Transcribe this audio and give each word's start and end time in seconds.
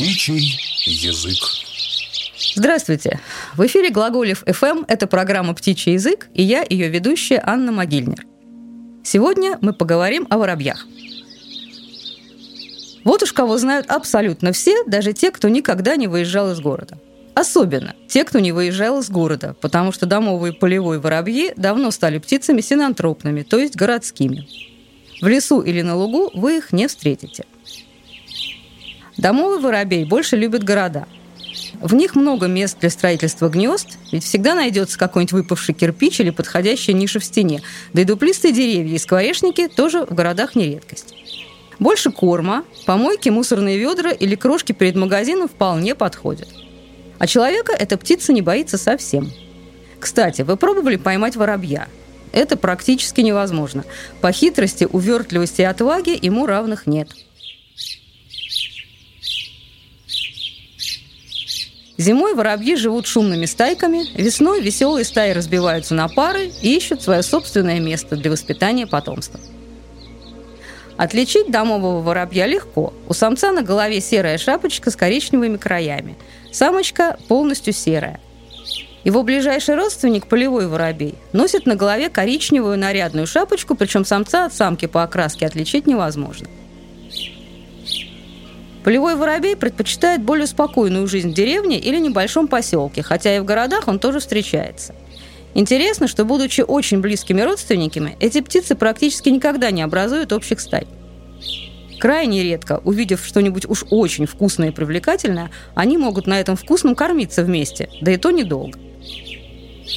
Птичий 0.00 0.58
язык. 0.86 1.36
Здравствуйте! 2.56 3.20
В 3.54 3.66
эфире 3.66 3.90
Глаголев 3.90 4.42
FM. 4.44 4.86
Это 4.88 5.06
программа 5.06 5.52
«Птичий 5.52 5.92
язык» 5.92 6.28
и 6.32 6.42
я, 6.42 6.64
ее 6.66 6.88
ведущая 6.88 7.42
Анна 7.44 7.70
Могильнер. 7.70 8.24
Сегодня 9.04 9.58
мы 9.60 9.74
поговорим 9.74 10.26
о 10.30 10.38
воробьях. 10.38 10.86
Вот 13.04 13.22
уж 13.22 13.34
кого 13.34 13.58
знают 13.58 13.90
абсолютно 13.90 14.52
все, 14.52 14.84
даже 14.86 15.12
те, 15.12 15.30
кто 15.30 15.50
никогда 15.50 15.96
не 15.96 16.08
выезжал 16.08 16.50
из 16.50 16.60
города. 16.60 16.98
Особенно 17.34 17.94
те, 18.08 18.24
кто 18.24 18.38
не 18.38 18.52
выезжал 18.52 19.00
из 19.00 19.10
города, 19.10 19.54
потому 19.60 19.92
что 19.92 20.06
домовые 20.06 20.54
полевые 20.54 20.98
воробьи 20.98 21.52
давно 21.58 21.90
стали 21.90 22.16
птицами 22.16 22.62
синантропными, 22.62 23.42
то 23.42 23.58
есть 23.58 23.76
городскими. 23.76 24.48
В 25.20 25.28
лесу 25.28 25.60
или 25.60 25.82
на 25.82 25.94
лугу 25.94 26.30
вы 26.32 26.56
их 26.56 26.72
не 26.72 26.88
встретите. 26.88 27.44
Домовый 29.20 29.60
воробей 29.60 30.06
больше 30.06 30.34
любит 30.34 30.64
города. 30.64 31.06
В 31.78 31.94
них 31.94 32.14
много 32.14 32.46
мест 32.46 32.78
для 32.80 32.88
строительства 32.88 33.50
гнезд, 33.50 33.98
ведь 34.12 34.24
всегда 34.24 34.54
найдется 34.54 34.98
какой-нибудь 34.98 35.32
выпавший 35.32 35.74
кирпич 35.74 36.20
или 36.20 36.30
подходящая 36.30 36.96
ниша 36.96 37.20
в 37.20 37.24
стене. 37.24 37.60
Да 37.92 38.00
и 38.00 38.06
дуплистые 38.06 38.54
деревья 38.54 38.94
и 38.94 38.98
скворечники 38.98 39.68
тоже 39.68 40.06
в 40.06 40.14
городах 40.14 40.54
не 40.54 40.68
редкость. 40.68 41.14
Больше 41.78 42.10
корма, 42.10 42.64
помойки, 42.86 43.28
мусорные 43.28 43.76
ведра 43.76 44.10
или 44.10 44.36
крошки 44.36 44.72
перед 44.72 44.96
магазином 44.96 45.48
вполне 45.48 45.94
подходят. 45.94 46.48
А 47.18 47.26
человека 47.26 47.72
эта 47.72 47.98
птица 47.98 48.32
не 48.32 48.40
боится 48.40 48.78
совсем. 48.78 49.30
Кстати, 49.98 50.40
вы 50.40 50.56
пробовали 50.56 50.96
поймать 50.96 51.36
воробья? 51.36 51.88
Это 52.32 52.56
практически 52.56 53.20
невозможно. 53.20 53.84
По 54.22 54.32
хитрости, 54.32 54.88
увертливости 54.90 55.60
и 55.60 55.64
отваге 55.64 56.14
ему 56.14 56.46
равных 56.46 56.86
нет. 56.86 57.10
Зимой 62.00 62.32
воробьи 62.32 62.76
живут 62.76 63.06
шумными 63.06 63.44
стайками, 63.44 64.06
весной 64.14 64.62
веселые 64.62 65.04
стаи 65.04 65.32
разбиваются 65.32 65.94
на 65.94 66.08
пары 66.08 66.50
и 66.62 66.74
ищут 66.74 67.02
свое 67.02 67.22
собственное 67.22 67.78
место 67.78 68.16
для 68.16 68.30
воспитания 68.30 68.86
потомства. 68.86 69.38
Отличить 70.96 71.50
домового 71.50 72.00
воробья 72.00 72.46
легко. 72.46 72.94
У 73.06 73.12
самца 73.12 73.52
на 73.52 73.60
голове 73.60 74.00
серая 74.00 74.38
шапочка 74.38 74.90
с 74.90 74.96
коричневыми 74.96 75.58
краями. 75.58 76.16
Самочка 76.50 77.18
полностью 77.28 77.74
серая. 77.74 78.18
Его 79.04 79.22
ближайший 79.22 79.74
родственник, 79.74 80.26
полевой 80.26 80.68
воробей, 80.68 81.16
носит 81.34 81.66
на 81.66 81.74
голове 81.74 82.08
коричневую 82.08 82.78
нарядную 82.78 83.26
шапочку, 83.26 83.74
причем 83.74 84.06
самца 84.06 84.46
от 84.46 84.54
самки 84.54 84.86
по 84.86 85.02
окраске 85.02 85.44
отличить 85.44 85.86
невозможно. 85.86 86.48
Полевой 88.84 89.14
воробей 89.14 89.56
предпочитает 89.56 90.22
более 90.22 90.46
спокойную 90.46 91.06
жизнь 91.06 91.30
в 91.30 91.34
деревне 91.34 91.78
или 91.78 91.98
небольшом 91.98 92.48
поселке, 92.48 93.02
хотя 93.02 93.36
и 93.36 93.40
в 93.40 93.44
городах 93.44 93.88
он 93.88 93.98
тоже 93.98 94.20
встречается. 94.20 94.94
Интересно, 95.52 96.08
что, 96.08 96.24
будучи 96.24 96.62
очень 96.62 97.00
близкими 97.00 97.42
родственниками, 97.42 98.16
эти 98.20 98.40
птицы 98.40 98.74
практически 98.74 99.28
никогда 99.28 99.70
не 99.70 99.82
образуют 99.82 100.32
общих 100.32 100.60
стай. 100.60 100.86
Крайне 101.98 102.42
редко, 102.42 102.80
увидев 102.84 103.26
что-нибудь 103.26 103.66
уж 103.68 103.84
очень 103.90 104.24
вкусное 104.24 104.68
и 104.68 104.72
привлекательное, 104.72 105.50
они 105.74 105.98
могут 105.98 106.26
на 106.26 106.40
этом 106.40 106.56
вкусном 106.56 106.94
кормиться 106.94 107.42
вместе, 107.42 107.90
да 108.00 108.12
и 108.12 108.16
то 108.16 108.30
недолго. 108.30 108.78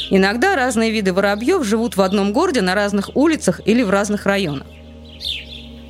Иногда 0.09 0.55
разные 0.55 0.91
виды 0.91 1.13
воробьев 1.13 1.63
живут 1.63 1.95
в 1.95 2.01
одном 2.01 2.33
городе 2.33 2.61
на 2.61 2.75
разных 2.75 3.15
улицах 3.15 3.61
или 3.65 3.83
в 3.83 3.89
разных 3.89 4.25
районах. 4.25 4.67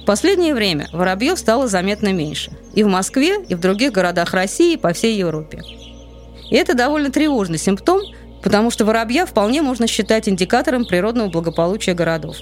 В 0.03 0.05
последнее 0.05 0.53
время 0.53 0.89
воробьев 0.91 1.39
стало 1.39 1.69
заметно 1.69 2.11
меньше. 2.11 2.51
И 2.73 2.83
в 2.83 2.87
Москве, 2.87 3.41
и 3.47 3.55
в 3.55 3.61
других 3.61 3.93
городах 3.93 4.33
России, 4.33 4.73
и 4.73 4.77
по 4.77 4.91
всей 4.91 5.17
Европе. 5.17 5.61
И 6.49 6.55
это 6.57 6.73
довольно 6.73 7.09
тревожный 7.09 7.57
симптом, 7.57 8.01
потому 8.43 8.69
что 8.69 8.83
воробья 8.83 9.25
вполне 9.25 9.61
можно 9.61 9.87
считать 9.87 10.27
индикатором 10.27 10.83
природного 10.83 11.29
благополучия 11.29 11.93
городов. 11.93 12.35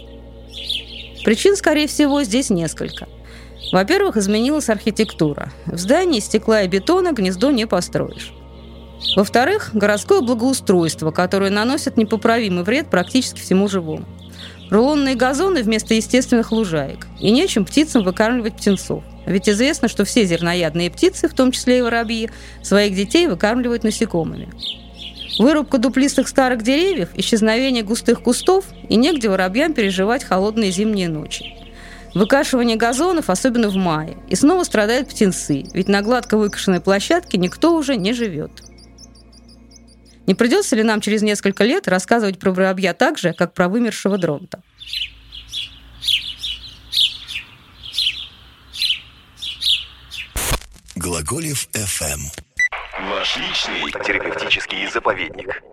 Причин, 1.23 1.55
скорее 1.55 1.85
всего, 1.85 2.23
здесь 2.23 2.49
несколько. 2.49 3.07
Во-первых, 3.72 4.17
изменилась 4.17 4.69
архитектура. 4.69 5.51
В 5.67 5.78
здании 5.78 6.17
из 6.17 6.25
стекла 6.25 6.63
и 6.63 6.67
бетона 6.67 7.11
гнездо 7.11 7.51
не 7.51 7.67
построишь. 7.67 8.33
Во-вторых, 9.16 9.69
городское 9.73 10.22
благоустройство, 10.22 11.11
которое 11.11 11.51
наносит 11.51 11.95
непоправимый 11.95 12.63
вред 12.63 12.89
практически 12.89 13.39
всему 13.39 13.67
живому. 13.67 14.05
Рулонные 14.71 15.15
газоны 15.15 15.63
вместо 15.63 15.93
естественных 15.95 16.53
лужаек. 16.53 17.05
И 17.19 17.29
нечем 17.29 17.65
птицам 17.65 18.03
выкармливать 18.03 18.55
птенцов. 18.55 19.03
Ведь 19.25 19.49
известно, 19.49 19.89
что 19.89 20.05
все 20.05 20.23
зерноядные 20.23 20.89
птицы, 20.89 21.27
в 21.27 21.33
том 21.33 21.51
числе 21.51 21.79
и 21.79 21.81
воробьи, 21.81 22.29
своих 22.63 22.95
детей 22.95 23.27
выкармливают 23.27 23.83
насекомыми. 23.83 24.47
Вырубка 25.37 25.77
дуплистых 25.77 26.29
старых 26.29 26.63
деревьев, 26.63 27.09
исчезновение 27.15 27.83
густых 27.83 28.23
кустов 28.23 28.63
и 28.87 28.95
негде 28.95 29.27
воробьям 29.27 29.73
переживать 29.73 30.23
холодные 30.23 30.71
зимние 30.71 31.09
ночи. 31.09 31.53
Выкашивание 32.13 32.77
газонов, 32.77 33.29
особенно 33.29 33.67
в 33.67 33.75
мае. 33.75 34.15
И 34.29 34.35
снова 34.35 34.63
страдают 34.63 35.09
птенцы, 35.09 35.65
ведь 35.73 35.89
на 35.89 36.01
гладко 36.01 36.37
выкашенной 36.37 36.79
площадке 36.79 37.37
никто 37.37 37.75
уже 37.75 37.97
не 37.97 38.13
живет. 38.13 38.51
Не 40.27 40.35
придется 40.35 40.75
ли 40.75 40.83
нам 40.83 41.01
через 41.01 41.21
несколько 41.21 41.63
лет 41.63 41.87
рассказывать 41.87 42.39
про 42.39 42.51
воробья 42.51 42.93
так 42.93 43.17
же, 43.17 43.33
как 43.33 43.53
про 43.53 43.67
вымершего 43.67 44.17
дронта? 44.17 44.61
Глаголев 50.95 51.67
FM. 51.73 52.19
Ваш 53.09 53.37
личный 53.37 53.91
терапевтический 54.05 54.87
заповедник. 54.91 55.63